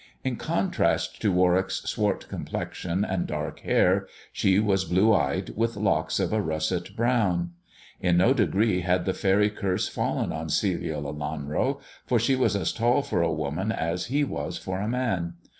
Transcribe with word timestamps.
In 0.23 0.35
contrast 0.35 1.21
to 1.21 1.31
Warwick's 1.31 1.83
swart 1.87 2.27
complexion 2.27 3.05
and 3.05 3.27
dark 3.27 3.59
hair, 3.59 4.07
she 4.33 4.57
was 4.57 4.83
blue 4.83 5.13
eyed, 5.13 5.51
with 5.51 5.75
locks 5.75 6.19
of 6.19 6.33
a 6.33 6.41
russet 6.41 6.95
brown. 6.95 7.51
In 7.99 8.17
no 8.17 8.33
degree 8.33 8.79
had 8.81 9.05
the 9.05 9.13
faery 9.13 9.51
curse 9.51 9.87
fallen 9.87 10.31
on 10.31 10.49
Celia 10.49 10.97
Lelanro, 10.99 11.79
for 12.07 12.17
she 12.17 12.35
was 12.35 12.55
as 12.55 12.73
tall 12.73 13.03
for 13.03 13.21
a 13.21 13.31
woman 13.31 13.71
as 13.71 14.07
he 14.07 14.23
was 14.23 14.57
for 14.57 14.79
a 14.81 14.87
man. 14.89 15.35